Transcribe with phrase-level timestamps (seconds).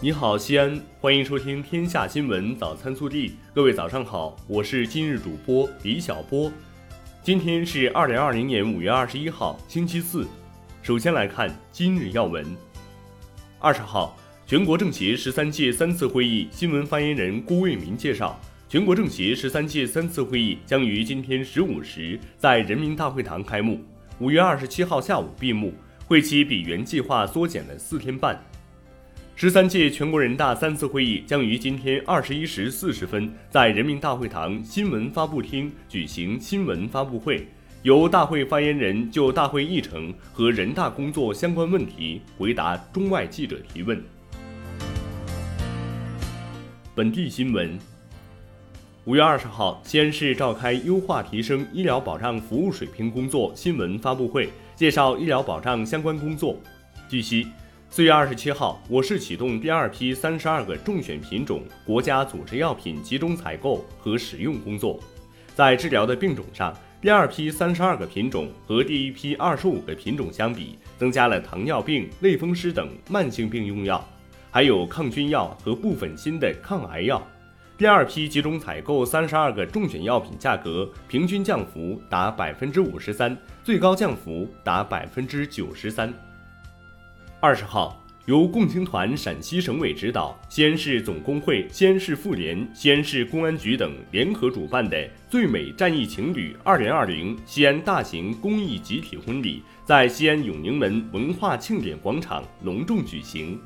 [0.00, 3.30] 你好，西安，欢迎收听《天下新闻早餐速递》。
[3.52, 6.52] 各位早上好，我是今日主播李小波。
[7.20, 10.24] 今天是二零二零年五月二十一号，星期四。
[10.82, 12.46] 首先来看今日要闻。
[13.58, 14.16] 二十号，
[14.46, 23.80] 全国政协十三届三次会议新闻发言人郭卫民介绍，全国政协十三届三次会议将于今天十五时在人民大会堂开幕，
[24.20, 25.74] 五月二十七号下午闭幕，
[26.06, 28.40] 会期比原计划缩减了四天半。
[29.40, 37.46] 十三届全国人大三次会议将于今天二十一时四十分在人民大会堂新闻发布厅举行新闻发布会，
[37.84, 44.02] 由大会发言人就大会议程和人大工作相关问题回答中外记者提问。
[46.96, 47.78] 本地新闻：
[49.04, 56.56] 五月二十号，西安市召开优化提升医疗保障服务水平工作新闻发布会，介绍医疗保障相关工作。
[57.08, 57.46] 据悉。
[57.90, 65.00] 四月二十七号，我市启动第二批三十二个中选品种国家组织药品集中采购和使用工作。
[65.54, 74.06] 在治疗的病种上，第二批三十二个品种和第一批二十五个品种相比，增加了糖尿病、类风湿等慢性病用药，
[74.50, 77.26] 还有抗菌药和部分新的抗癌药。
[77.78, 86.12] 第二批集中采购三十二个中选药品价格平均降幅达百分之五十三，最高降幅达百分之九十三。
[87.40, 103.56] 二十号，由共青团陕西省委指导，西安市总工会、西安市妇联、西安市公安局等联合主办的“最美战役情侣二零二零”西安大型公益集体婚礼在西安永宁门文化庆典广场隆重举行。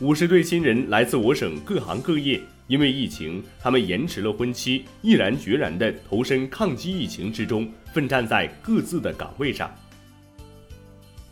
[0.00, 9.68] 五十对新人来自我省各行各业，因为疫情，他们延迟了婚期，毅然决然地投身抗击疫情之中，奋战在各自的岗位上。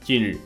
[0.02, 0.36] 近日。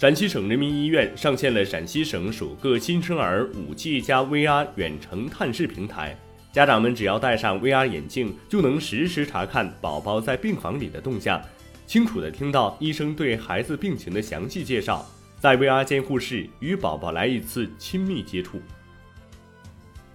[0.00, 6.16] 陕西省人民医院上线了陕西省首个新生儿 5G 加 VR 远程探视平台，
[6.50, 11.38] 家长们只要戴上 VR 眼镜，就能实时查看宝宝在病房里的动向，
[11.86, 15.06] 清楚地听到医生对孩子病情的详细介绍，
[15.38, 18.58] 在 VR 监护室与宝宝来一次亲密接触。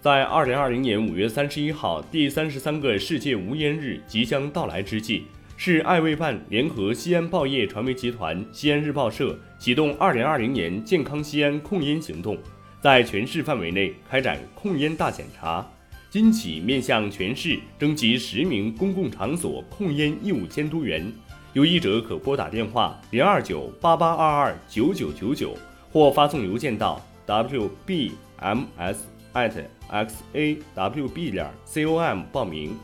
[0.00, 5.26] 在2020年5月31号第三十三个世界无烟日即将到来之际。
[5.58, 12.36] 市爱卫办联合西安报业传媒集团、西安日报社启动二零二零年健康西安控烟行动，
[12.82, 15.66] 在全市范围内开展控烟大检查。
[16.10, 21.10] 今起面向全市征集十名公共场所控烟义务监督员，
[21.54, 25.56] 有意者可拨打电话零二九八八二二九九九九，
[25.90, 28.96] 或发送邮件到 wbms
[29.32, 29.52] at
[29.90, 32.76] xawb 点 com 报名。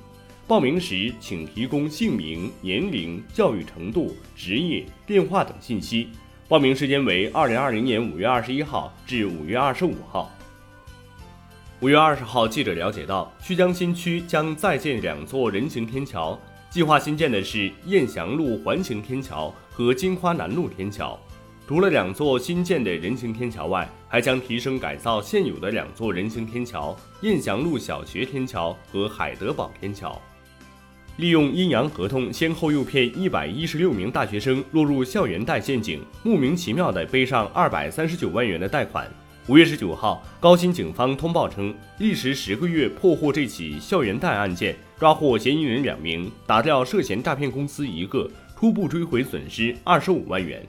[0.53, 6.09] 报名时，请提供姓名、年龄、教育程度、职业、电话等信息。
[6.47, 10.31] 报名时间为二零二零年五月二十一号至五月二十五号。
[11.81, 21.19] 五月二十号，记者了解到，曲江新区将再建两座人行天桥，计划新建的是雁翔路环形天桥和金花南路天桥。
[21.67, 30.21] 除了两座新建的人行天桥外，还将提升改造现有的两座人行天桥——雁翔路小学天桥和海德堡天桥。
[31.23, 39.09] 利用阴阳合同，先后诱骗一百一十六名大学生落入校园贷陷阱，莫名其妙地背上二百三十九万元的贷款。
[39.47, 48.29] 五月十九号，高新警方通报称，历时十个月破获这起校园贷案件，抓获嫌疑人两名，打掉涉嫌诈骗公司一个，
[48.59, 50.61] 初步追回损失二十五万元。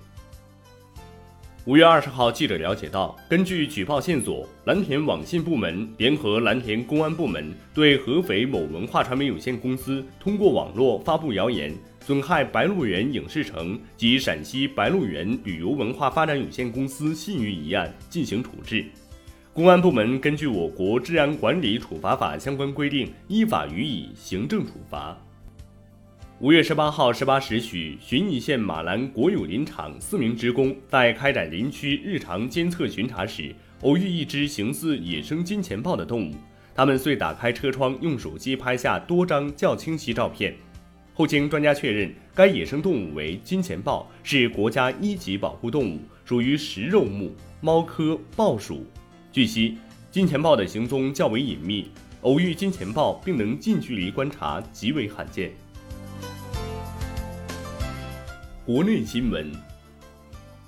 [1.66, 18.86] 五月二十号，记者了解到，根据举报线索，蓝田网信部门联合蓝田公安部门，对合肥某文化传媒有限公司通过网络发布谣言，损害白鹿原影视城及陕西白鹿原旅游文化发展有限公司信誉一案进行处置。
[19.54, 25.18] 公安部门根据我国治安管理处罚法相关规定，依法予以行政处罚。
[26.44, 36.36] 五月十八号十八时许，旬邑县马兰国有林场四名职工在开展林区日常监测巡查时，偶遇一只形似野生金钱豹的动物。
[36.76, 40.54] 他们遂打开车窗，用手机拍下多张较清晰照片。
[41.14, 48.86] 后经专家确认，该野生动物为金钱豹，是国家一级保护动物，属于食肉目猫科豹属。
[49.32, 49.78] 据悉，
[50.12, 51.88] 金钱豹的行踪较为隐秘，
[52.20, 55.50] 偶遇金钱豹并能近距离观察极为罕见。
[58.66, 59.52] 国内新闻。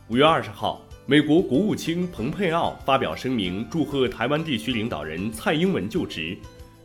[0.10, 6.38] 五月二十号，美国国务卿蓬佩奥发表声明，祝贺台湾地区领导人蔡英文就职。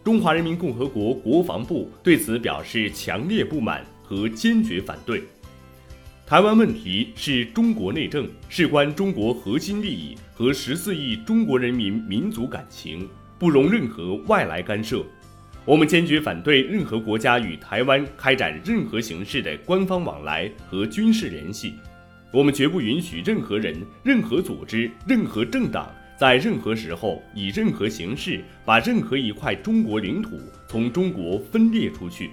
[0.05, 5.25] 中华人民共和国国防部对此表示强烈不满和坚决反对。
[6.29, 15.05] 台湾问题是中国内政，事关中国核心利益和十四亿中国人民民族感情，不容任何外来干涉。
[15.67, 21.75] 我们坚决反对任何国家与台湾开展任何形式的官方往来和军事联系。
[22.33, 32.31] 我们绝不允许任何人、任何组织、任何政党在任何时候以任何形式把任何一块中国领土从中国分裂出去。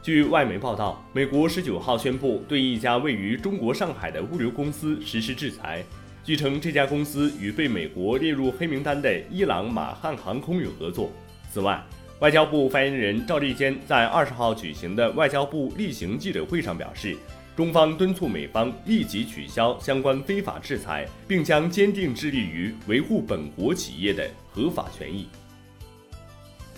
[0.00, 5.84] 据外媒报道，美国十九号宣布对一家位于中国上海的物流公司实施制裁。
[6.22, 11.12] 据称，这家公司与被美国列入黑名单的伊朗马汉航空有合作。
[11.52, 11.82] 此外，
[12.20, 17.16] 外交部发言人赵立坚在二十号举行的外交部例行记者会上表示，
[17.56, 25.26] 中方敦促美方立即取消相关非法制裁，并将坚定致力于维护本国企业的合法权益。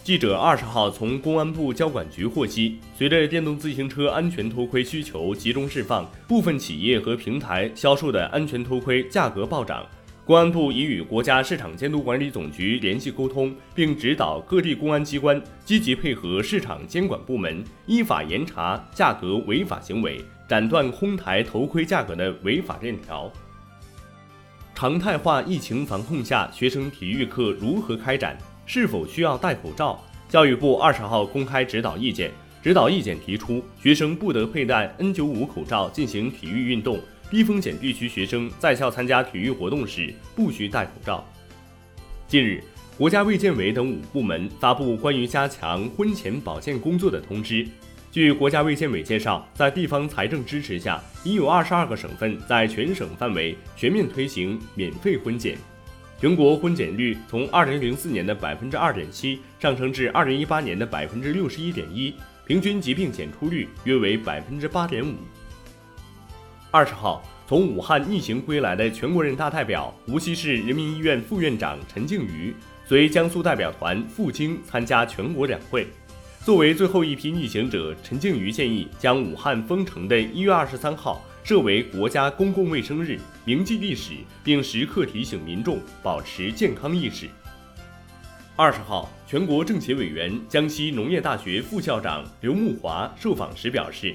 [0.03, 9.87] 记者二十号从公安部交管局获悉，随着电动自行车安全头盔需求集中释放，部分企业和平台销售的安全头盔价格暴涨。
[10.25, 23.31] 公安部已与国家市场监督管理总局联系沟通，并指导各地公安机关积极配合市场监管部门，依法严查价格违法行为，斩断哄抬头盔价格的违法链条。
[24.73, 28.39] 常态化疫情防控下，学生体育课如何开展？
[28.67, 30.01] 是否需要戴口罩？
[30.29, 32.31] 教育部二十号公开指导意见，
[32.63, 37.01] 指导意见提出，学生不得佩戴 N95 口罩进行体育运动，
[37.31, 41.25] 低风险地区学生在校参加体育活动时不需戴口罩。
[42.27, 42.61] 近日，
[42.99, 47.65] 国家卫健委等五部门发布关于加强婚前保健工作的通知。
[48.11, 55.57] 据国家卫健委介绍，在地方财政支持下，已有二十二个省份在全省范围全面推行免费婚检。
[56.21, 62.13] 全国婚检率从二零零四年的百分之二点七上升至二零一八年的百分之六十一点一，
[62.45, 65.15] 平均疾病检出率约为百分之八点五。
[66.73, 72.55] 二十号，从武汉逆行归来的全国人大代表、无锡市人民医院副院长陈静瑜，
[72.87, 75.89] 随江苏代表团赴京参加全国两会。
[76.45, 81.21] 作为最后一批逆行者，陈静瑜建议将武汉封城的一月二十三号。
[81.43, 84.13] 设为国家公共卫生日，铭记历史，
[84.45, 87.29] 并时刻提醒民众保持健康意识。
[88.55, 94.15] 二十号，全国政协委员、江西农业大学副校长刘木华受访时表示，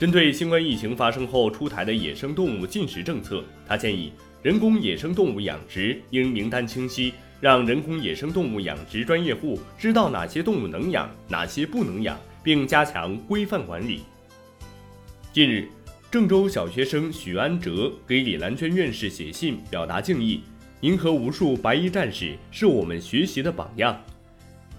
[0.00, 4.10] 针对新冠疫情发生后出台的野生动物禁食政策，他建议
[4.42, 14.00] 人工野生动物养殖应名单清晰，让人工野生动物养殖专业户知道哪些动物能养，哪些不能养，并加强规范管理。
[15.34, 15.68] 近日。
[16.10, 20.40] 郑州小学生许安哲给李兰娟院士写信表达敬意
[20.80, 23.96] ：“您和无数白衣战士是我们学习的榜样。”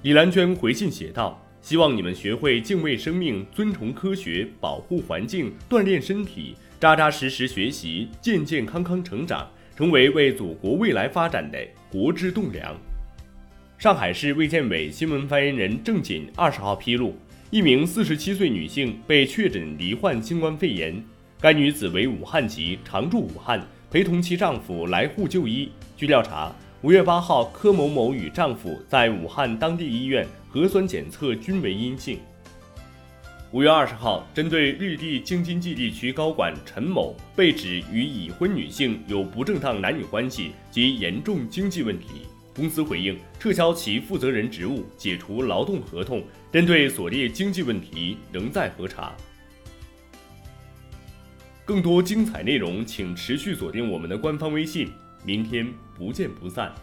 [0.04, 11.60] 李兰娟回信写道：“希望你们学会敬畏生命、尊崇科学、保护环境、锻炼身体，扎扎实实学习，健健康康成长，成为为祖国未来发展的
[11.92, 12.76] 国之栋梁。”
[13.78, 17.16] 上海市卫健委新闻发言人郑锦二十号披露，
[17.52, 21.04] 一名四十七岁女性被确诊罹患新冠肺炎。
[21.40, 23.60] 该女子为武汉籍，常住武汉，
[23.90, 25.72] 陪同其丈夫来沪就医。
[25.98, 32.18] 据调查，五月八号，柯某某与丈夫在武汉当地医院核酸检测均为阴性。
[33.52, 49.16] 五月二十号，针对绿地京津冀地区高管陈某被指与已婚女性有不正当男女关系及严重经济问题，公司回应撤销其负责人职务，解除劳动合同，针对所列经济问题仍在核查。
[51.64, 54.92] 更多精彩内容，请持续锁定我们的官方微信。
[55.24, 56.74] 明天不见不散。